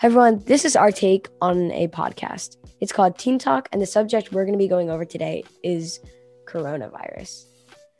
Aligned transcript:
everyone, 0.00 0.40
this 0.44 0.64
is 0.64 0.76
our 0.76 0.92
take 0.92 1.28
on 1.40 1.72
a 1.72 1.88
podcast. 1.88 2.56
It's 2.80 2.92
called 2.92 3.18
Teen 3.18 3.36
Talk, 3.36 3.68
and 3.72 3.82
the 3.82 3.86
subject 3.86 4.30
we're 4.30 4.44
going 4.44 4.52
to 4.52 4.58
be 4.58 4.68
going 4.68 4.90
over 4.90 5.04
today 5.04 5.42
is 5.64 5.98
coronavirus. 6.46 7.46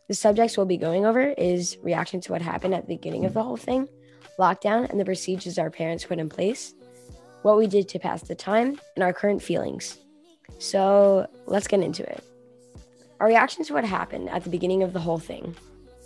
The 0.07 0.15
subjects 0.15 0.57
we'll 0.57 0.67
be 0.67 0.77
going 0.77 1.05
over 1.05 1.21
is 1.31 1.77
reaction 1.83 2.21
to 2.21 2.33
what 2.33 2.41
happened 2.41 2.75
at 2.75 2.83
the 2.83 2.95
beginning 2.95 3.25
of 3.25 3.35
the 3.35 3.43
whole 3.43 3.57
thing, 3.57 3.89
lockdown, 4.39 4.89
and 4.89 5.01
the 5.01 5.05
procedures 5.05 5.59
our 5.59 5.71
parents 5.71 6.05
put 6.05 6.21
in 6.21 6.29
place, 6.29 6.73
what 7.43 7.59
we 7.59 7.67
did 7.67 7.89
to 7.89 7.99
pass 7.99 8.23
the 8.23 8.35
time, 8.35 8.79
and 8.95 9.03
our 9.03 9.13
current 9.13 9.43
feelings. 9.43 9.99
So 10.61 11.27
let's 11.47 11.67
get 11.67 11.81
into 11.81 12.09
it. 12.09 12.23
Our 13.19 13.27
reaction 13.27 13.65
to 13.65 13.75
what 13.75 13.85
happened 13.85 14.31
at 14.31 14.45
the 14.45 14.51
beginning 14.51 14.85
of 14.85 14.93
the 14.93 15.01
whole 15.01 15.19
thing. 15.19 15.57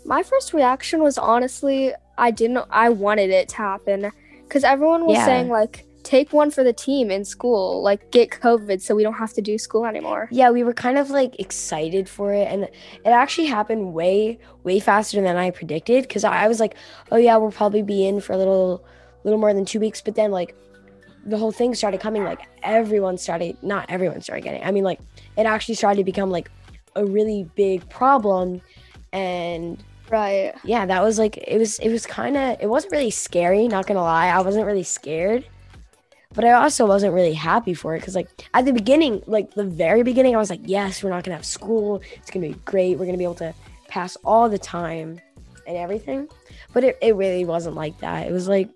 My 0.06 0.22
first 0.22 0.54
reaction 0.54 1.02
was 1.02 1.18
honestly, 1.18 1.92
I 2.16 2.30
didn't, 2.30 2.64
I 2.70 2.88
wanted 2.88 3.28
it 3.28 3.50
to 3.50 3.56
happen 3.56 4.10
because 4.52 4.64
everyone 4.64 5.06
was 5.06 5.16
Yeah. 5.16 5.24
saying, 5.24 5.48
like, 5.48 5.86
take 6.02 6.30
one 6.30 6.50
for 6.50 6.62
the 6.62 6.74
team 6.74 7.10
in 7.10 7.24
school, 7.24 7.80
like, 7.80 8.10
get 8.10 8.28
COVID 8.28 8.82
so 8.82 8.94
we 8.94 9.02
don't 9.02 9.14
have 9.14 9.32
to 9.32 9.40
do 9.40 9.56
school 9.56 9.86
anymore. 9.86 10.28
Yeah, 10.30 10.50
we 10.50 10.62
were 10.62 10.74
kind 10.74 10.98
of 10.98 11.08
like 11.08 11.40
excited 11.40 12.06
for 12.06 12.34
it, 12.34 12.48
and 12.52 12.64
it 12.64 12.70
actually 13.22 13.46
happened 13.46 13.94
way, 13.94 14.38
way 14.62 14.78
faster 14.78 15.22
than 15.22 15.36
I 15.38 15.50
predicted. 15.52 16.02
Because 16.02 16.22
I 16.24 16.44
I 16.44 16.48
was 16.48 16.60
like, 16.60 16.74
"Oh 17.10 17.16
yeah, 17.16 17.38
we'll 17.38 17.50
probably 17.50 17.82
be 17.82 18.06
in 18.06 18.20
for 18.20 18.34
a 18.34 18.36
little, 18.36 18.84
little 19.24 19.38
more 19.38 19.54
than 19.54 19.64
two 19.64 19.80
weeks." 19.80 20.02
But 20.02 20.16
then 20.16 20.30
like, 20.32 20.54
the 21.24 21.38
whole 21.38 21.52
thing 21.52 21.74
started 21.74 22.00
coming. 22.00 22.22
Like 22.24 22.40
everyone 22.62 23.16
started, 23.16 23.56
not 23.62 23.86
everyone 23.88 24.20
started 24.20 24.42
getting. 24.42 24.60
it. 24.60 24.66
I 24.66 24.70
mean, 24.70 24.84
like 24.84 25.00
it 25.38 25.46
actually 25.46 25.76
started 25.76 25.96
to 25.96 26.04
become 26.04 26.30
like 26.30 26.50
a 26.94 27.06
really 27.06 27.48
big 27.54 27.88
problem, 27.88 28.60
and 29.14 29.82
Right. 30.10 30.52
yeah, 30.64 30.84
that 30.86 31.02
was 31.02 31.18
like 31.18 31.38
it 31.38 31.58
was. 31.58 31.78
It 31.78 31.90
was 31.90 32.04
kind 32.06 32.36
of. 32.36 32.58
It 32.60 32.68
wasn't 32.68 32.92
really 32.92 33.10
scary. 33.10 33.66
Not 33.68 33.86
gonna 33.86 34.02
lie, 34.02 34.28
I 34.28 34.40
wasn't 34.40 34.66
really 34.66 34.82
scared. 34.82 35.46
But 36.34 36.44
I 36.44 36.52
also 36.52 36.86
wasn't 36.86 37.12
really 37.12 37.34
happy 37.34 37.74
for 37.74 37.94
it 37.94 38.00
because, 38.00 38.14
like, 38.14 38.28
at 38.54 38.64
the 38.64 38.72
beginning, 38.72 39.22
like 39.26 39.52
the 39.52 39.64
very 39.64 40.02
beginning, 40.02 40.34
I 40.34 40.38
was 40.38 40.48
like, 40.48 40.62
yes, 40.64 41.02
we're 41.02 41.10
not 41.10 41.24
gonna 41.24 41.36
have 41.36 41.44
school. 41.44 42.02
It's 42.16 42.30
gonna 42.30 42.48
be 42.48 42.54
great. 42.64 42.98
We're 42.98 43.04
gonna 43.04 43.18
be 43.18 43.24
able 43.24 43.34
to 43.36 43.54
pass 43.88 44.16
all 44.24 44.48
the 44.48 44.58
time 44.58 45.20
and 45.66 45.76
everything. 45.76 46.28
But 46.72 46.84
it, 46.84 46.98
it 47.02 47.14
really 47.16 47.44
wasn't 47.44 47.76
like 47.76 47.98
that. 47.98 48.26
It 48.26 48.32
was 48.32 48.48
like, 48.48 48.68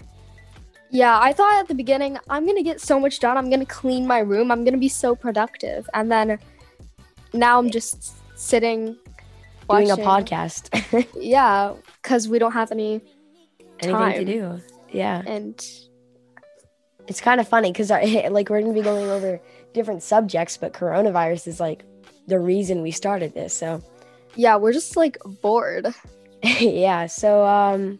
Yeah, 0.90 1.18
I 1.18 1.32
thought 1.32 1.58
at 1.58 1.68
the 1.68 1.74
beginning, 1.74 2.18
I'm 2.28 2.44
going 2.44 2.56
to 2.56 2.62
get 2.62 2.80
so 2.80 3.00
much 3.00 3.18
done. 3.18 3.36
I'm 3.36 3.48
going 3.48 3.60
to 3.60 3.66
clean 3.66 4.06
my 4.06 4.18
room. 4.18 4.50
I'm 4.50 4.62
going 4.64 4.74
to 4.74 4.80
be 4.80 4.88
so 4.88 5.14
productive. 5.14 5.88
And 5.94 6.12
then 6.12 6.38
now 7.32 7.58
I'm 7.58 7.70
just 7.70 8.14
sitting 8.38 8.96
doing 9.68 9.90
a 9.90 9.96
podcast. 9.96 10.70
Yeah, 11.20 11.74
because 12.02 12.28
we 12.28 12.38
don't 12.38 12.52
have 12.52 12.72
any. 12.72 13.00
Anything 13.80 14.26
to 14.26 14.32
do. 14.32 14.60
Yeah. 14.90 15.22
And 15.26 15.62
It's 17.06 17.20
kind 17.20 17.40
of 17.40 17.48
funny 17.48 17.72
because, 17.72 17.90
like, 17.90 18.48
we're 18.48 18.60
gonna 18.60 18.72
be 18.72 18.82
going 18.82 19.10
over 19.10 19.40
different 19.74 20.02
subjects, 20.02 20.56
but 20.56 20.72
coronavirus 20.72 21.48
is 21.48 21.60
like 21.60 21.84
the 22.26 22.38
reason 22.38 22.82
we 22.82 22.90
started 22.90 23.34
this. 23.34 23.52
So, 23.52 23.82
yeah, 24.34 24.56
we're 24.56 24.72
just 24.72 24.96
like 24.96 25.18
bored. 25.42 25.94
yeah 26.60 27.06
so 27.06 27.44
um 27.44 27.98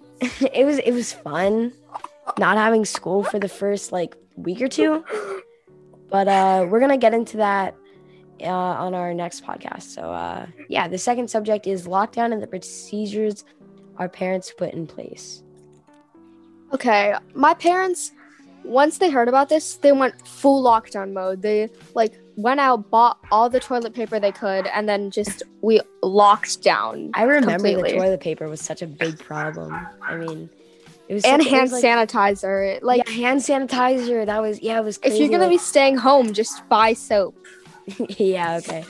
it 0.52 0.64
was 0.64 0.78
it 0.78 0.92
was 0.92 1.12
fun 1.12 1.72
not 2.38 2.56
having 2.56 2.84
school 2.84 3.24
for 3.24 3.38
the 3.38 3.48
first 3.48 3.92
like 3.92 4.14
week 4.36 4.60
or 4.60 4.68
two 4.68 5.02
but 6.10 6.28
uh 6.28 6.66
we're 6.68 6.80
gonna 6.80 6.98
get 6.98 7.14
into 7.14 7.38
that 7.38 7.74
uh, 8.42 8.46
on 8.84 8.94
our 8.94 9.14
next 9.14 9.44
podcast 9.44 9.82
so 9.82 10.02
uh 10.02 10.46
yeah 10.68 10.86
the 10.88 10.98
second 10.98 11.28
subject 11.28 11.66
is 11.66 11.86
lockdown 11.86 12.32
and 12.32 12.42
the 12.42 12.46
procedures 12.46 13.44
our 13.98 14.08
parents 14.08 14.52
put 14.56 14.72
in 14.74 14.86
place 14.86 15.42
Okay, 16.72 17.14
my 17.34 17.54
parents, 17.54 18.10
once 18.64 18.98
they 18.98 19.08
heard 19.08 19.28
about 19.28 19.48
this, 19.48 19.76
they 19.76 19.92
went 19.92 20.26
full 20.26 20.64
lockdown 20.64 21.12
mode. 21.12 21.40
They 21.40 21.70
like 21.94 22.18
went 22.34 22.58
out, 22.58 22.90
bought 22.90 23.18
all 23.30 23.48
the 23.48 23.60
toilet 23.60 23.94
paper 23.94 24.18
they 24.18 24.32
could, 24.32 24.66
and 24.66 24.88
then 24.88 25.10
just 25.12 25.44
we 25.62 25.80
locked 26.02 26.62
down. 26.62 27.12
i 27.14 27.22
remember 27.22 27.52
Completely. 27.52 27.92
the 27.92 27.98
toilet 27.98 28.20
paper 28.20 28.48
was 28.48 28.60
such 28.60 28.82
a 28.82 28.86
big 28.86 29.18
problem 29.20 29.72
i 30.02 30.16
mean 30.16 30.50
it 31.08 31.14
was 31.14 31.24
and 31.24 31.40
such- 31.40 31.50
hand 31.52 31.70
was, 31.70 31.82
like, 31.82 31.84
sanitizer. 31.84 32.82
Like, 32.82 33.02
yeah, 33.06 33.14
hand 33.14 33.40
sanitizer 33.40 34.26
that 34.26 34.42
was 34.42 34.60
yeah 34.60 34.78
it 34.80 34.84
was 34.84 34.98
if 35.04 35.14
you're 35.20 35.28
gonna 35.28 35.44
like- 35.44 35.52
be 35.52 35.58
staying 35.58 35.96
home, 35.98 36.32
just 36.32 36.68
buy 36.68 36.94
soap. 36.94 37.36
yeah, 38.18 38.56
okay. 38.56 38.84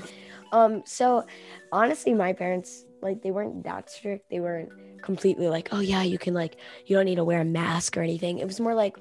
Um, 0.52 0.82
so 0.86 1.24
honestly, 1.72 2.14
my 2.14 2.32
parents 2.32 2.84
like 3.02 3.22
they 3.22 3.30
weren't 3.30 3.64
that 3.64 3.90
strict. 3.90 4.30
They 4.30 4.40
weren't 4.40 4.70
completely 5.02 5.48
like, 5.48 5.68
oh 5.72 5.80
yeah, 5.80 6.02
you 6.02 6.18
can 6.18 6.34
like 6.34 6.56
you 6.86 6.96
don't 6.96 7.04
need 7.04 7.16
to 7.16 7.24
wear 7.24 7.40
a 7.40 7.44
mask 7.44 7.96
or 7.96 8.02
anything. 8.02 8.38
It 8.38 8.46
was 8.46 8.60
more 8.60 8.74
like, 8.74 8.96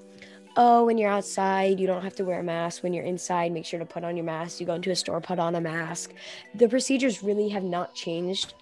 oh, 0.58 0.86
when 0.86 0.98
you're 0.98 1.10
outside, 1.10 1.80
you 1.80 1.88
don't 1.88 2.04
have 2.04 2.16
to 2.16 2.26
wear 2.26 2.40
a 2.40 2.44
mask. 2.44 2.84
When 2.84 2.94
you're 2.94 3.06
inside, 3.06 3.52
make 3.52 3.66
sure 3.66 3.80
to 3.80 3.86
put 3.86 4.04
on 4.04 4.16
your 4.18 4.26
mask. 4.26 4.60
You 4.60 4.66
go 4.66 4.76
into 4.76 4.92
a 4.92 4.96
store, 4.96 5.22
put 5.22 5.40
on 5.40 5.56
a 5.56 5.62
mask. 5.62 6.14
The 6.56 6.68
procedures 6.68 7.24
really 7.24 7.50
have 7.50 7.64
not 7.64 7.96
changed 7.96 8.54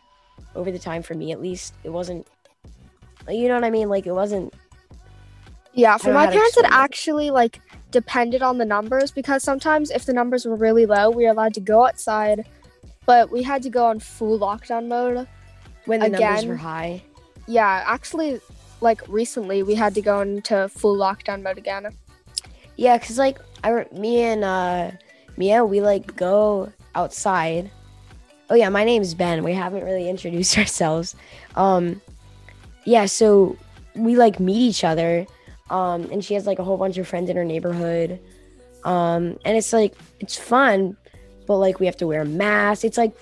over 0.55 0.71
the 0.71 0.79
time 0.79 1.01
for 1.03 1.13
me 1.15 1.31
at 1.31 1.41
least. 1.41 1.73
It 1.83 1.89
wasn't 1.89 2.27
you 3.29 3.47
know 3.47 3.55
what 3.55 3.63
I 3.63 3.69
mean? 3.69 3.89
Like 3.89 4.05
it 4.05 4.11
wasn't 4.11 4.53
Yeah, 5.73 5.97
for 5.97 6.13
my 6.13 6.27
parents, 6.27 6.57
it. 6.57 6.65
actually 6.69 7.31
like 7.31 7.61
depended 7.93 8.41
on 8.41 8.57
the 8.57 8.65
numbers 8.65 9.11
because 9.11 9.43
sometimes 9.43 9.89
if 9.89 10.05
the 10.05 10.11
numbers 10.11 10.45
were 10.45 10.57
really 10.57 10.85
low, 10.85 11.09
we 11.09 11.23
were 11.23 11.31
allowed 11.31 11.53
to 11.53 11.61
go 11.61 11.85
outside, 11.85 12.45
but 13.05 13.31
we 13.31 13.41
had 13.43 13.63
to 13.63 13.69
go 13.69 13.85
on 13.85 13.99
full 13.99 14.37
lockdown 14.37 14.87
mode. 14.87 15.25
when 15.85 16.01
the 16.01 16.09
numbers 16.09 16.39
Again, 16.39 16.49
were 16.49 16.57
high. 16.57 17.01
Yeah, 17.47 17.83
actually, 17.85 18.41
like 18.81 19.01
recently, 19.07 19.63
we 19.63 19.75
had 19.75 19.93
to 19.95 20.01
go 20.01 20.21
into 20.21 20.67
full 20.69 20.97
lockdown 20.97 21.43
mode 21.43 21.57
again. 21.57 21.87
Yeah, 22.75 22.97
cause 22.97 23.17
like 23.17 23.39
I, 23.63 23.85
me 23.93 24.21
and 24.21 24.43
uh, 24.43 24.91
Mia, 25.37 25.63
we 25.63 25.79
like 25.79 26.15
go 26.15 26.71
outside. 26.95 27.71
Oh 28.49 28.55
yeah, 28.55 28.69
my 28.69 28.83
name's 28.83 29.13
Ben. 29.13 29.43
We 29.43 29.53
haven't 29.53 29.83
really 29.83 30.09
introduced 30.13 30.57
ourselves. 30.57 31.15
Um, 31.55 32.01
yeah, 32.85 33.05
so 33.05 33.55
we 33.95 34.15
like 34.15 34.39
meet 34.39 34.57
each 34.57 34.83
other. 34.83 35.27
Um, 35.73 36.03
and 36.11 36.23
she 36.23 36.35
has 36.35 36.45
like 36.45 36.59
a 36.59 36.63
whole 36.63 36.77
bunch 36.77 36.97
of 36.97 37.07
friends 37.07 37.29
in 37.29 37.37
her 37.37 37.43
neighborhood. 37.45 38.19
Um, 38.83 39.37
and 39.43 39.57
it's 39.57 39.73
like 39.73 39.95
it's 40.19 40.37
fun, 40.37 40.97
but 41.47 41.57
like 41.57 41.79
we 41.79 41.87
have 41.87 41.97
to 41.97 42.07
wear 42.07 42.23
masks. 42.25 42.83
It's 42.83 42.97
like, 42.97 43.13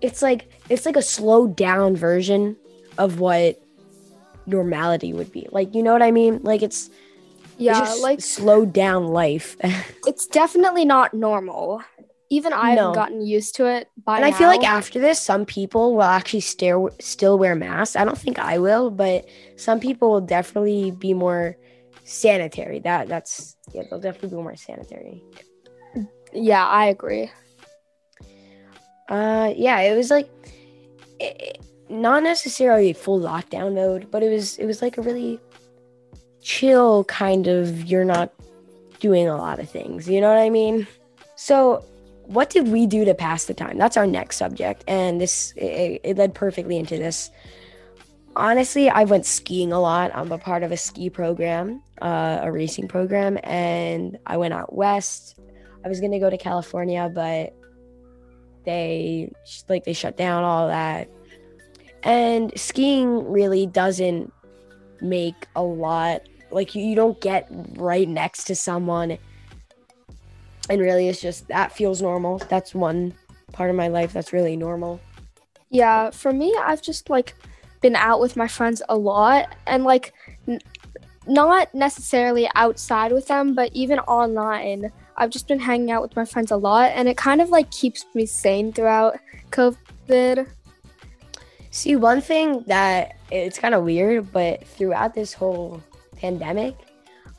it's 0.00 0.20
like 0.22 0.48
it's 0.68 0.84
like 0.84 0.96
a 0.96 1.02
slowed 1.02 1.56
down 1.56 1.96
version 1.96 2.56
of 2.98 3.20
what 3.20 3.62
normality 4.46 5.12
would 5.12 5.30
be. 5.32 5.46
Like 5.52 5.74
you 5.74 5.82
know 5.82 5.92
what 5.92 6.02
I 6.02 6.10
mean? 6.10 6.40
Like 6.42 6.62
it's 6.62 6.90
it's 7.46 7.58
Yeah, 7.58 7.80
just 7.80 8.02
like 8.02 8.20
slowed 8.20 8.72
down 8.72 9.06
life. 9.06 9.56
it's 10.06 10.26
definitely 10.26 10.84
not 10.84 11.14
normal. 11.14 11.82
Even 12.30 12.52
I 12.52 12.70
No. 12.74 12.80
haven't 12.80 12.94
gotten 12.94 13.20
used 13.22 13.54
to 13.56 13.66
it 13.66 13.88
by 14.04 14.16
And 14.16 14.24
I 14.26 14.32
feel 14.32 14.48
like 14.48 14.64
after 14.64 14.98
this, 14.98 15.20
some 15.20 15.46
people 15.46 15.94
will 15.94 16.02
actually 16.02 16.40
stare, 16.40 16.78
still 17.00 17.38
wear 17.38 17.54
masks. 17.54 17.94
I 17.96 18.04
don't 18.04 18.18
think 18.18 18.38
I 18.38 18.58
will, 18.58 18.90
but 18.90 19.24
some 19.56 19.78
people 19.78 20.10
will 20.10 20.20
definitely 20.20 20.90
be 20.90 21.14
more 21.14 21.56
sanitary. 22.06 22.78
That 22.80 23.08
that's 23.08 23.56
yeah, 23.72 23.82
they'll 23.90 24.00
definitely 24.00 24.30
be 24.30 24.42
more 24.42 24.56
sanitary. 24.56 25.22
yeah, 26.32 26.66
I 26.66 26.86
agree. 26.86 27.30
Uh, 29.08 29.52
yeah, 29.56 29.80
it 29.80 29.96
was 29.96 30.10
like 30.10 30.28
it, 31.20 31.36
it- 31.40 31.60
not 31.88 32.24
necessarily 32.24 32.92
full 32.92 33.20
lockdown 33.20 33.74
mode, 33.76 34.10
but 34.10 34.20
it 34.22 34.28
was 34.28 34.58
it 34.58 34.66
was 34.66 34.82
like 34.82 34.98
a 34.98 35.02
really 35.02 35.38
chill 36.42 37.04
kind 37.04 37.46
of. 37.46 37.84
You're 37.84 38.04
not 38.04 38.32
doing 38.98 39.28
a 39.28 39.36
lot 39.36 39.60
of 39.60 39.70
things. 39.70 40.08
You 40.08 40.20
know 40.20 40.28
what 40.28 40.38
I 40.38 40.50
mean? 40.50 40.88
So, 41.36 41.84
what 42.24 42.50
did 42.50 42.66
we 42.68 42.86
do 42.88 43.04
to 43.04 43.14
pass 43.14 43.44
the 43.44 43.54
time? 43.54 43.78
That's 43.78 43.96
our 43.96 44.06
next 44.06 44.36
subject, 44.36 44.82
and 44.88 45.20
this 45.20 45.52
it, 45.56 46.00
it 46.02 46.16
led 46.18 46.34
perfectly 46.34 46.76
into 46.76 46.96
this. 46.96 47.30
Honestly, 48.36 48.90
I 48.90 49.04
went 49.04 49.24
skiing 49.24 49.72
a 49.72 49.80
lot. 49.80 50.10
I'm 50.14 50.30
a 50.30 50.38
part 50.38 50.62
of 50.62 50.70
a 50.70 50.76
ski 50.76 51.08
program, 51.08 51.82
uh, 52.02 52.40
a 52.42 52.52
racing 52.52 52.86
program, 52.86 53.38
and 53.42 54.18
I 54.26 54.36
went 54.36 54.52
out 54.52 54.74
west. 54.74 55.40
I 55.84 55.88
was 55.88 56.00
gonna 56.00 56.20
go 56.20 56.28
to 56.28 56.36
California, 56.36 57.10
but 57.12 57.54
they 58.64 59.32
like 59.68 59.84
they 59.84 59.94
shut 59.94 60.18
down 60.18 60.44
all 60.44 60.68
that. 60.68 61.08
And 62.02 62.52
skiing 62.58 63.26
really 63.30 63.66
doesn't 63.66 64.32
make 65.00 65.46
a 65.56 65.62
lot 65.62 66.22
like 66.50 66.74
you, 66.74 66.84
you 66.84 66.94
don't 66.94 67.20
get 67.20 67.48
right 67.76 68.08
next 68.08 68.44
to 68.44 68.54
someone 68.54 69.18
and 70.70 70.80
really 70.80 71.08
it's 71.08 71.20
just 71.20 71.46
that 71.48 71.70
feels 71.70 72.00
normal 72.00 72.38
that's 72.48 72.74
one 72.74 73.12
part 73.52 73.68
of 73.68 73.76
my 73.76 73.88
life 73.88 74.12
that's 74.12 74.32
really 74.32 74.56
normal 74.56 74.98
Yeah, 75.70 76.10
for 76.10 76.32
me, 76.32 76.56
I've 76.58 76.82
just 76.82 77.10
like 77.10 77.34
been 77.80 77.96
out 77.96 78.20
with 78.20 78.36
my 78.36 78.48
friends 78.48 78.82
a 78.88 78.96
lot 78.96 79.54
and 79.66 79.84
like 79.84 80.12
n- 80.48 80.60
not 81.26 81.74
necessarily 81.74 82.48
outside 82.54 83.12
with 83.12 83.26
them, 83.28 83.54
but 83.54 83.72
even 83.72 83.98
online. 84.00 84.92
I've 85.16 85.30
just 85.30 85.48
been 85.48 85.58
hanging 85.58 85.90
out 85.90 86.02
with 86.02 86.14
my 86.14 86.24
friends 86.24 86.50
a 86.50 86.56
lot 86.56 86.92
and 86.94 87.08
it 87.08 87.16
kind 87.16 87.40
of 87.40 87.48
like 87.48 87.70
keeps 87.70 88.04
me 88.14 88.26
sane 88.26 88.72
throughout 88.72 89.18
COVID. 89.50 90.46
see 91.70 91.96
one 91.96 92.20
thing 92.20 92.62
that 92.66 93.16
it's 93.30 93.58
kind 93.58 93.74
of 93.74 93.84
weird 93.84 94.30
but 94.32 94.66
throughout 94.66 95.14
this 95.14 95.32
whole 95.32 95.82
pandemic 96.16 96.76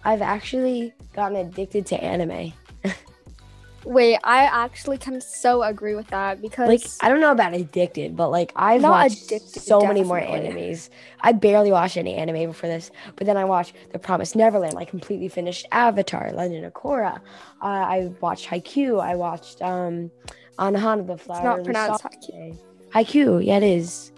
I've 0.04 0.22
actually 0.22 0.94
gotten 1.14 1.38
addicted 1.38 1.86
to 1.88 2.02
anime. 2.02 2.54
Wait, 3.88 4.20
I 4.24 4.44
actually 4.44 4.98
can 4.98 5.22
so 5.22 5.64
agree 5.64 5.96
with 5.96 6.08
that 6.08 6.42
because 6.42 6.68
Like 6.68 6.84
I 7.02 7.08
don't 7.10 7.22
know 7.22 7.32
about 7.32 7.54
addicted, 7.54 8.16
but 8.18 8.30
like 8.30 8.52
I've 8.56 8.84
watched 8.84 9.28
addicted, 9.28 9.62
so 9.62 9.80
many 9.80 10.04
more 10.04 10.20
definitely. 10.20 10.62
animes. 10.72 10.90
I 11.22 11.32
barely 11.32 11.72
watched 11.72 11.96
any 11.96 12.16
anime 12.16 12.48
before 12.50 12.70
this, 12.70 12.92
but 13.16 13.26
then 13.26 13.38
I 13.38 13.46
watched 13.46 13.74
The 13.94 14.00
Promised 14.00 14.36
Neverland. 14.36 14.76
I 14.78 14.84
completely 14.84 15.30
finished 15.30 15.66
Avatar, 15.72 16.32
Legend 16.34 16.66
of 16.66 16.74
Korra. 16.74 17.18
Uh, 17.62 17.66
I 17.66 18.12
watched 18.20 18.48
Haikyuu. 18.50 19.02
I 19.02 19.16
watched 19.16 19.62
um, 19.62 20.12
Anohana 20.60 21.08
the 21.08 21.18
Flower. 21.18 21.60
it's 21.60 21.68
not 21.70 22.02
pronounced 22.02 22.04
Haikyuu. 22.04 22.58
Haikyuu. 22.94 23.46
Yeah, 23.46 23.58
it 23.58 23.64
is. 23.64 24.12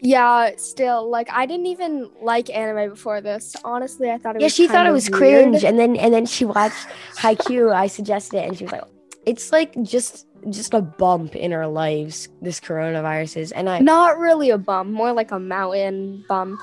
Yeah, 0.00 0.50
still 0.56 1.10
like 1.10 1.28
I 1.32 1.44
didn't 1.46 1.66
even 1.66 2.10
like 2.22 2.54
anime 2.54 2.90
before 2.90 3.20
this. 3.20 3.56
Honestly, 3.64 4.10
I 4.10 4.18
thought 4.18 4.36
it 4.36 4.40
Yeah, 4.40 4.46
was 4.46 4.58
Yeah, 4.58 4.64
she 4.66 4.68
thought 4.68 4.86
it 4.86 4.92
was 4.92 5.10
weird. 5.10 5.44
cringe, 5.50 5.64
and 5.64 5.78
then 5.78 5.96
and 5.96 6.14
then 6.14 6.24
she 6.26 6.44
watched 6.44 6.86
Haikyuu. 7.16 7.72
I 7.74 7.86
suggested 7.88 8.38
it, 8.38 8.48
and 8.48 8.56
she 8.56 8.64
was 8.64 8.72
like, 8.72 8.84
"It's 9.26 9.50
like 9.50 9.74
just 9.82 10.26
just 10.50 10.72
a 10.72 10.80
bump 10.80 11.34
in 11.34 11.52
our 11.52 11.66
lives. 11.66 12.28
This 12.40 12.60
coronavirus 12.60 13.36
is." 13.38 13.52
And 13.52 13.68
I 13.68 13.80
Not 13.80 14.18
really 14.18 14.50
a 14.50 14.58
bump, 14.58 14.90
more 14.90 15.12
like 15.12 15.32
a 15.32 15.38
mountain 15.40 16.24
bump. 16.28 16.60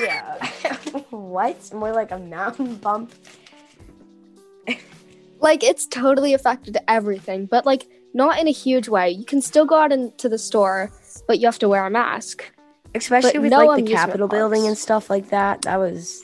yeah, 0.00 0.38
what? 1.10 1.56
More 1.74 1.92
like 1.92 2.12
a 2.12 2.18
mountain 2.18 2.76
bump. 2.76 3.12
Like 5.40 5.64
it's 5.64 5.86
totally 5.88 6.34
affected 6.34 6.78
everything, 6.86 7.46
but 7.46 7.66
like 7.66 7.88
not 8.14 8.38
in 8.38 8.46
a 8.48 8.52
huge 8.52 8.88
way. 8.88 9.10
You 9.10 9.24
can 9.24 9.40
still 9.40 9.64
go 9.64 9.76
out 9.78 9.92
into 9.92 10.28
the 10.28 10.38
store, 10.38 10.90
but 11.26 11.38
you 11.38 11.46
have 11.46 11.58
to 11.60 11.68
wear 11.68 11.84
a 11.86 11.90
mask. 11.90 12.44
Especially 12.94 13.32
But 13.32 13.42
with 13.42 13.50
no 13.52 13.64
like 13.64 13.84
the 13.84 13.90
Capitol 13.92 14.28
building 14.28 14.66
and 14.66 14.76
stuff 14.76 15.08
like 15.08 15.30
that. 15.30 15.62
That 15.62 15.78
was 15.78 16.22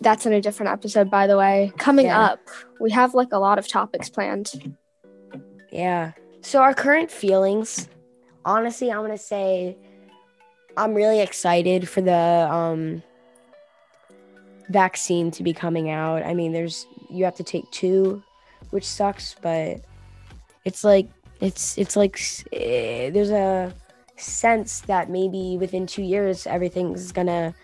That's 0.00 0.26
in 0.26 0.32
a 0.34 0.40
different 0.40 0.70
episode, 0.72 1.10
by 1.10 1.26
the 1.26 1.38
way. 1.38 1.72
Coming 1.78 2.06
Yeah. 2.06 2.20
up, 2.20 2.40
we 2.78 2.90
have 2.90 3.14
like 3.14 3.32
a 3.32 3.38
lot 3.38 3.58
of 3.58 3.66
topics 3.66 4.10
planned. 4.10 4.74
yeah. 5.72 6.12
So 6.42 6.60
our 6.60 6.74
current 6.74 7.10
feelings, 7.10 7.88
honestly, 8.44 8.92
I'm 8.92 9.00
gonna 9.00 9.16
say, 9.16 9.78
I'm 10.76 10.92
really 10.92 11.20
excited 11.20 11.88
for 11.88 12.02
the 12.02 12.12
um 12.52 13.02
vaccine 14.68 15.30
to 15.32 15.42
be 15.42 15.52
coming 15.52 15.90
out. 15.90 16.22
I 16.22 16.34
mean, 16.34 16.52
there's 16.52 16.86
you 17.08 17.24
have 17.24 17.36
to 17.36 17.44
take 17.44 17.70
two, 17.70 18.22
which 18.70 18.84
sucks, 18.86 19.36
but 19.40 19.80
it's 20.64 20.84
like 20.84 21.08
it's 21.40 21.76
it's 21.78 21.96
like 21.96 22.20
eh, 22.52 23.10
there's 23.10 23.30
a 23.30 23.74
sense 24.16 24.80
that 24.82 25.10
maybe 25.10 25.56
within 25.58 25.86
two 25.86 26.02
years 26.02 26.46
everything's 26.46 27.12
gonna 27.12 27.54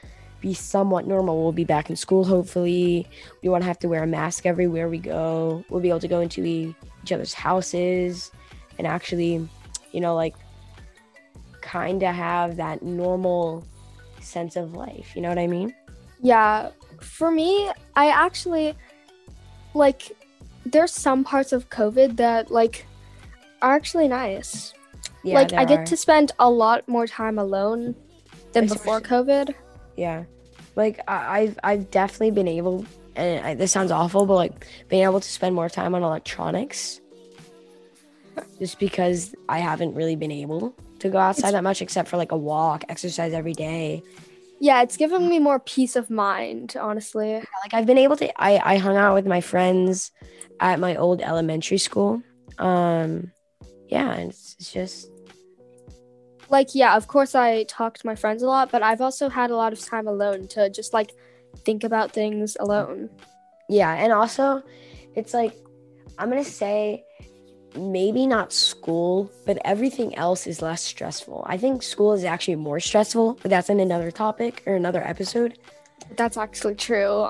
be 0.41 0.55
somewhat 0.55 1.06
normal. 1.06 1.43
We'll 1.43 1.52
be 1.52 1.64
back 1.64 1.91
in 1.91 1.97
school, 1.97 2.25
hopefully. 2.25 3.06
We 3.43 3.49
won't 3.49 3.64
have 3.64 3.79
to 3.81 3.88
wear 3.88 4.02
a 4.02 4.06
mask 4.06 4.47
everywhere 4.47 4.88
we 4.88 4.99
go. 4.99 5.64
We'll 5.69 5.81
be 5.81 5.91
able 5.91 6.00
to 6.00 6.08
go 6.08 6.20
into 6.20 6.44
each 6.44 7.12
other's 7.12 7.35
houses 7.35 8.31
and 8.79 8.87
actually, 8.87 9.47
you 9.93 10.00
know, 10.00 10.14
like 10.14 10.35
kind 11.61 12.02
of 12.02 12.14
have 12.14 12.56
that 12.56 12.82
normal 12.82 13.67
sense 14.20 14.56
of 14.56 14.75
life. 14.75 15.14
You 15.14 15.23
know 15.23 15.29
what 15.29 15.38
I 15.38 15.47
mean? 15.47 15.75
Yeah, 16.23 16.70
for 17.00 17.31
me, 17.31 17.70
I 17.97 18.08
actually 18.08 18.75
like 19.75 20.17
there's 20.67 20.93
some 20.93 21.25
parts 21.25 21.52
of 21.52 21.69
COVID 21.70 22.17
that 22.17 22.50
like 22.50 22.87
are 23.62 23.75
actually 23.75 24.09
nice. 24.09 24.73
Yeah. 25.23 25.35
like 25.35 25.53
I 25.53 25.65
get 25.65 25.81
are. 25.81 25.85
to 25.87 25.97
spend 25.97 26.33
a 26.39 26.51
lot 26.51 26.89
more 26.89 27.07
time 27.07 27.39
alone 27.39 27.95
than 28.53 28.65
Especially- 28.65 28.83
before 28.85 29.01
COVID. 29.01 29.55
Yeah, 29.97 30.25
like 30.77 31.01
I, 31.09 31.41
I've 31.41 31.59
I've 31.62 31.91
definitely 31.91 32.31
been 32.31 32.49
able, 32.49 32.87
and 33.17 33.45
I, 33.47 33.55
this 33.55 33.71
sounds 33.73 33.91
awful, 33.91 34.25
but 34.27 34.35
like 34.37 34.67
being 34.89 35.03
able 35.05 35.21
to 35.21 35.29
spend 35.29 35.55
more 35.55 35.69
time 35.69 35.95
on 35.95 36.03
electronics, 36.03 37.01
just 38.59 38.79
because 38.79 39.35
I 39.49 39.59
haven't 39.59 39.95
really 39.95 40.17
been 40.17 40.31
able 40.31 40.75
to 41.01 41.09
go 41.09 41.19
outside 41.19 41.49
It's- 41.49 41.53
that 41.53 41.62
much, 41.62 41.83
except 41.83 42.09
for 42.09 42.17
like 42.17 42.33
a 42.33 42.37
walk, 42.37 42.85
exercise 42.89 43.33
every 43.33 43.53
day. 43.53 44.03
Yeah, 44.62 44.83
it's 44.83 44.97
given 44.99 45.27
me 45.29 45.39
more 45.39 45.59
peace 45.59 45.97
of 45.97 46.11
mind, 46.11 46.77
honestly. 46.79 47.35
Like 47.35 47.73
I've 47.73 47.87
been 47.87 47.97
able 47.99 48.17
to, 48.17 48.43
I 48.43 48.75
I 48.75 48.77
hung 48.77 48.97
out 48.97 49.15
with 49.15 49.27
my 49.27 49.41
friends 49.41 50.12
at 50.61 50.79
my 50.79 50.97
old 50.97 51.21
elementary 51.23 51.79
school. 51.79 52.23
Um, 52.59 53.33
yeah, 53.90 54.12
and 54.12 54.31
it's, 54.31 54.56
it's 54.58 54.72
just 54.72 55.10
Like, 56.48 56.75
yeah, 56.75 56.96
of 56.96 57.06
course 57.06 57.34
I 57.34 57.64
talk 57.64 57.98
to 57.98 58.06
my 58.06 58.14
friends 58.14 58.42
a 58.42 58.46
lot, 58.46 58.70
but 58.72 58.82
I've 58.82 59.00
also 59.00 59.28
had 59.28 59.50
a 59.50 59.56
lot 59.56 59.72
of 59.72 59.81
time 59.81 60.06
alone 60.06 60.48
to 60.48 60.70
just 60.70 60.92
like 60.92 61.12
think 61.64 61.84
about 61.84 62.12
things 62.12 62.56
alone. 62.58 63.10
Yeah, 63.69 63.92
and 63.92 64.12
also 64.12 64.62
it's 65.14 65.34
like 65.34 65.54
I'm 66.19 66.28
gonna 66.28 66.44
say 66.44 67.04
maybe 67.76 68.26
not 68.26 68.52
school, 68.52 69.31
but 69.46 69.58
everything 69.64 70.16
else 70.16 70.46
is 70.46 70.60
less 70.60 70.82
stressful. 70.82 71.44
I 71.46 71.56
think 71.56 71.82
school 71.82 72.12
is 72.12 72.25
actually 72.25 72.56
more 72.56 72.81
stressful, 72.81 73.38
but 73.42 73.50
that's 73.50 73.70
in 73.70 73.78
another 73.78 74.10
topic 74.10 74.62
or 74.66 74.75
another 74.75 75.02
episode. 75.06 75.58
That's 76.16 76.37
actually 76.37 76.75
true. 76.75 77.28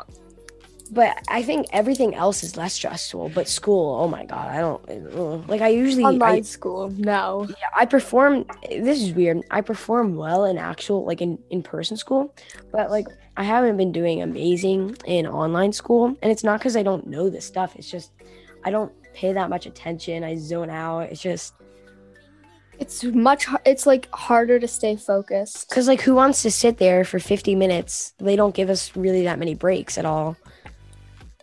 But 0.92 1.22
I 1.28 1.42
think 1.42 1.66
everything 1.72 2.14
else 2.14 2.42
is 2.42 2.56
less 2.56 2.74
stressful. 2.74 3.30
But 3.30 3.46
school, 3.48 4.00
oh 4.02 4.08
my 4.08 4.24
god, 4.24 4.48
I 4.48 4.58
don't 4.58 5.14
ugh. 5.14 5.48
like. 5.48 5.60
I 5.60 5.68
usually 5.68 6.04
Online 6.04 6.38
I, 6.38 6.40
school, 6.42 6.90
no. 6.90 7.46
yeah, 7.48 7.68
I 7.76 7.86
perform. 7.86 8.44
This 8.68 9.00
is 9.00 9.12
weird. 9.12 9.42
I 9.50 9.60
perform 9.60 10.16
well 10.16 10.44
in 10.46 10.58
actual 10.58 11.04
like 11.04 11.20
in 11.20 11.38
in 11.50 11.62
person 11.62 11.96
school, 11.96 12.34
but 12.72 12.90
like 12.90 13.06
I 13.36 13.44
haven't 13.44 13.76
been 13.76 13.92
doing 13.92 14.20
amazing 14.20 14.96
in 15.04 15.26
online 15.26 15.72
school, 15.72 16.16
and 16.22 16.32
it's 16.32 16.42
not 16.42 16.58
because 16.58 16.76
I 16.76 16.82
don't 16.82 17.06
know 17.06 17.30
this 17.30 17.44
stuff. 17.44 17.76
It's 17.76 17.88
just 17.90 18.10
I 18.64 18.70
don't 18.70 18.92
pay 19.14 19.32
that 19.32 19.48
much 19.48 19.66
attention. 19.66 20.24
I 20.24 20.34
zone 20.36 20.70
out. 20.70 21.10
It's 21.10 21.22
just 21.22 21.54
It's 22.80 23.04
much. 23.04 23.46
It's 23.64 23.86
like 23.86 24.08
harder 24.12 24.58
to 24.58 24.66
stay 24.66 24.96
focused. 24.96 25.68
because 25.68 25.86
like 25.86 26.00
who 26.00 26.14
wants 26.14 26.42
to 26.42 26.50
sit 26.50 26.78
there 26.78 27.04
for 27.04 27.18
50 27.18 27.54
minutes? 27.54 28.14
They 28.18 28.36
don't 28.36 28.54
give 28.54 28.70
us 28.70 28.96
really 28.96 29.22
that 29.24 29.38
many 29.38 29.54
breaks 29.54 29.98
at 29.98 30.04
all. 30.04 30.36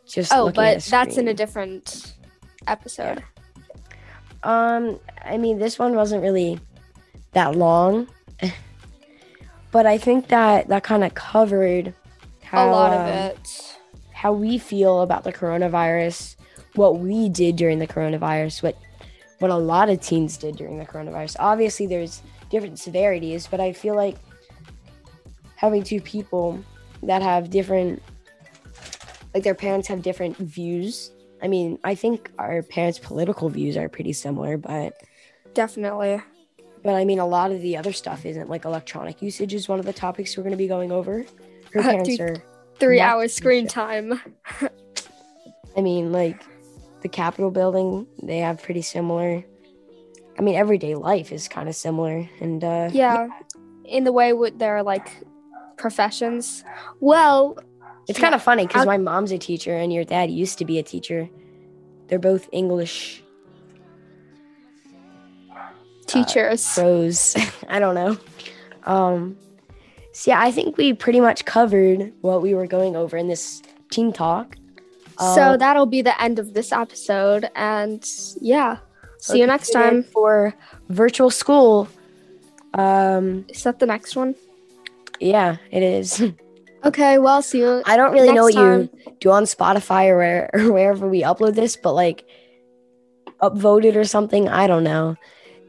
Just 0.07 0.31
Oh, 0.33 0.51
but 0.51 0.83
that's 0.83 1.17
in 1.17 1.27
a 1.27 1.33
different 1.33 2.15
episode. 2.65 3.23
Um, 4.43 4.99
I 5.25 5.37
mean, 5.37 5.59
this 5.59 5.77
one 5.77 5.95
wasn't 5.95 6.21
really 6.23 6.59
that 7.33 7.55
long, 7.55 8.07
but 9.71 9.85
I 9.85 9.97
think 9.97 10.27
that 10.29 10.67
that 10.69 10.83
kind 10.83 11.03
of 11.03 11.13
covered 11.13 11.93
how 12.43 12.69
a 12.69 12.71
lot 12.71 12.93
of 12.93 13.01
um, 13.01 13.07
it. 13.07 13.77
how 14.13 14.31
we 14.31 14.57
feel 14.57 15.01
about 15.01 15.23
the 15.23 15.33
coronavirus, 15.33 16.35
what 16.75 16.99
we 16.99 17.27
did 17.29 17.55
during 17.55 17.79
the 17.79 17.87
coronavirus, 17.87 18.63
what 18.63 18.77
what 19.39 19.51
a 19.51 19.57
lot 19.57 19.89
of 19.89 20.01
teens 20.01 20.37
did 20.37 20.55
during 20.55 20.79
the 20.79 20.85
coronavirus. 20.85 21.35
Obviously, 21.39 21.87
there's 21.87 22.21
different 22.49 22.79
severities, 22.79 23.47
but 23.47 23.59
I 23.59 23.73
feel 23.73 23.95
like 23.95 24.17
having 25.55 25.83
two 25.83 26.01
people 26.01 26.63
that 27.03 27.21
have 27.21 27.49
different, 27.49 28.01
like 29.37 29.43
their 29.43 29.53
parents 29.53 29.87
have 29.87 30.01
different 30.01 30.35
views. 30.37 31.11
I 31.43 31.47
mean, 31.47 31.77
I 31.83 31.93
think 31.93 32.31
our 32.39 32.63
parents' 32.63 32.97
political 32.97 33.49
views 33.49 33.77
are 33.77 33.87
pretty 33.87 34.11
similar, 34.13 34.57
but 34.57 34.93
Definitely. 35.53 36.19
but 36.83 36.95
I 36.95 37.05
mean, 37.05 37.19
a 37.19 37.25
lot 37.27 37.51
of 37.51 37.61
the 37.61 37.77
other 37.77 37.93
stuff 37.93 38.25
isn't. 38.25 38.49
Like 38.49 38.65
electronic 38.65 39.21
usage 39.21 39.53
is 39.53 39.69
one 39.69 39.77
of 39.79 39.85
the 39.85 39.93
topics 39.93 40.35
we're 40.35 40.41
going 40.41 40.51
to 40.53 40.57
be 40.57 40.67
going 40.67 40.91
over. 40.91 41.23
Her 41.71 41.79
Uh, 41.81 41.83
parents 41.83 42.09
dude. 42.09 42.19
are. 42.21 42.35
Three 42.79 42.99
hours 42.99 43.31
screen 43.31 43.67
time. 43.67 44.19
I 45.77 45.81
mean, 45.81 46.11
like 46.11 46.41
the 47.03 47.09
Capitol 47.09 47.51
building, 47.51 48.07
they 48.23 48.39
have 48.39 48.63
pretty 48.63 48.81
similar. 48.81 49.43
I 50.39 50.41
mean, 50.41 50.55
everyday 50.55 50.95
life 50.95 51.31
is 51.31 51.47
kind 51.47 51.69
of 51.69 51.75
similar, 51.75 52.27
and 52.39 52.63
uh, 52.63 52.89
Yeah. 52.91 53.27
In 53.85 54.03
the 54.03 54.11
way 54.11 54.33
with 54.33 54.57
their 54.57 54.81
like 54.81 55.11
professions. 55.77 56.63
Well, 56.99 57.57
it's 58.07 58.19
kind 58.19 58.33
of 58.35 58.41
funny 58.41 58.65
because 58.67 58.85
my 58.85 58.97
mom's 58.97 59.31
a 59.31 59.37
teacher 59.37 59.75
and 59.75 59.91
your 59.91 60.03
dad 60.03 60.29
used 60.31 60.57
to 60.59 60.65
be 60.65 60.79
a 60.79 60.83
teacher. 60.83 61.29
They're 62.07 62.19
both 62.19 62.47
English 62.51 63.23
teachers. 66.05 66.73
pros. 66.73 67.35
I 67.69 67.79
don't 67.79 67.95
know. 67.95 68.17
Um, 68.85 69.37
so 70.13 70.31
yeah, 70.31 70.41
I 70.41 70.51
think 70.51 70.77
we 70.77 70.93
pretty 70.93 71.19
much 71.19 71.45
covered 71.45 72.13
what 72.21 72.41
we 72.41 72.53
were 72.53 72.67
going 72.67 72.95
over 72.95 73.17
in 73.17 73.27
this 73.27 73.61
team 73.91 74.13
talk. 74.13 74.55
so 75.19 75.53
Um, 75.53 75.59
that'll 75.59 75.85
be 75.85 76.01
the 76.01 76.19
end 76.21 76.39
of 76.39 76.53
this 76.53 76.71
episode. 76.71 77.49
And 77.55 78.03
yeah. 78.41 78.77
See 79.19 79.39
you 79.39 79.47
next 79.47 79.71
time. 79.71 80.03
for 80.03 80.53
virtual 80.89 81.29
school. 81.29 81.87
Um, 82.73 83.45
Is 83.49 83.63
that 83.63 83.79
the 83.79 83.85
next 83.85 84.15
one? 84.15 84.35
yeah, 85.19 85.57
it 85.71 85.83
is. 85.83 86.23
Okay, 86.87 87.17
well, 87.17 87.41
see 87.41 87.59
you. 87.59 87.83
I 87.85 87.97
don't 87.97 88.13
really 88.13 88.31
know 88.31 88.43
what 88.43 88.55
Next 88.55 88.93
you 89.03 89.13
do 89.19 89.31
on 89.31 89.43
Spotify 89.43 90.07
or, 90.07 90.17
where, 90.17 90.49
or 90.53 90.71
wherever 90.71 91.07
we 91.07 91.21
upload 91.21 91.55
this, 91.55 91.75
but 91.75 91.93
like 91.93 92.25
upvote 93.41 93.83
it 93.83 93.97
or 93.97 94.05
something. 94.05 94.47
I 94.47 94.67
don't 94.67 94.83
know. 94.83 95.15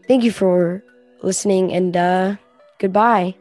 Thank 0.06 0.22
you 0.22 0.32
for 0.32 0.82
listening 1.22 1.72
and 1.72 1.96
uh, 1.96 2.36
goodbye. 2.78 3.34